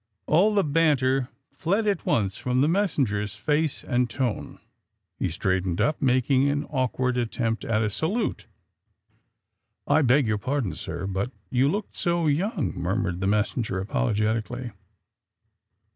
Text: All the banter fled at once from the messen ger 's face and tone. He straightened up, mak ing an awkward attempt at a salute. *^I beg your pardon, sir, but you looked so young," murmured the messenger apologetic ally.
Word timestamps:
All 0.25 0.55
the 0.55 0.63
banter 0.63 1.29
fled 1.51 1.85
at 1.85 2.07
once 2.07 2.35
from 2.35 2.61
the 2.61 2.67
messen 2.67 3.05
ger 3.05 3.21
's 3.21 3.35
face 3.35 3.83
and 3.83 4.09
tone. 4.09 4.57
He 5.19 5.29
straightened 5.29 5.79
up, 5.79 6.01
mak 6.01 6.27
ing 6.31 6.49
an 6.49 6.63
awkward 6.71 7.17
attempt 7.19 7.63
at 7.63 7.83
a 7.83 7.89
salute. 7.91 8.47
*^I 9.87 10.01
beg 10.07 10.25
your 10.25 10.39
pardon, 10.39 10.73
sir, 10.73 11.05
but 11.05 11.29
you 11.51 11.69
looked 11.69 11.95
so 11.95 12.25
young," 12.25 12.73
murmured 12.75 13.19
the 13.19 13.27
messenger 13.27 13.79
apologetic 13.79 14.49
ally. 14.49 14.71